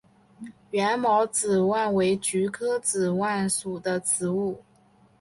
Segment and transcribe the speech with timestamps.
[0.71, 4.63] 缘毛紫菀为菊科紫菀属的植物。